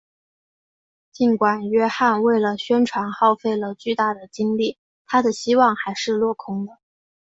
[1.11, 6.79] 尽管约翰为了宣传耗费了巨大的精力他的希望还是落空了。